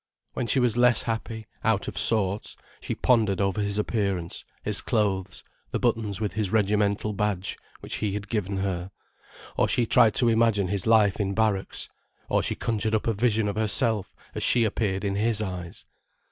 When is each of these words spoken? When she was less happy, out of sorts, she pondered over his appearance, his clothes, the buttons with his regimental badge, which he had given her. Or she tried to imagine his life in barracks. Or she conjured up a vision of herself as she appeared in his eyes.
When 0.33 0.47
she 0.47 0.59
was 0.59 0.75
less 0.77 1.03
happy, 1.03 1.45
out 1.63 1.87
of 1.87 1.95
sorts, 1.95 2.55
she 2.79 2.95
pondered 2.95 3.39
over 3.39 3.61
his 3.61 3.77
appearance, 3.77 4.43
his 4.63 4.81
clothes, 4.81 5.43
the 5.69 5.77
buttons 5.77 6.19
with 6.19 6.33
his 6.33 6.51
regimental 6.51 7.13
badge, 7.13 7.55
which 7.81 7.97
he 7.97 8.13
had 8.13 8.27
given 8.27 8.57
her. 8.57 8.89
Or 9.57 9.67
she 9.67 9.85
tried 9.85 10.15
to 10.15 10.27
imagine 10.29 10.69
his 10.69 10.87
life 10.87 11.19
in 11.19 11.35
barracks. 11.35 11.87
Or 12.29 12.41
she 12.41 12.55
conjured 12.55 12.95
up 12.95 13.05
a 13.05 13.13
vision 13.13 13.47
of 13.47 13.57
herself 13.57 14.11
as 14.33 14.41
she 14.41 14.63
appeared 14.63 15.03
in 15.03 15.13
his 15.13 15.39
eyes. 15.39 15.85